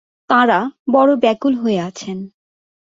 [0.29, 0.59] তাঁরা
[0.91, 2.17] বড়ো ব্যাকুল হয়ে আছেন।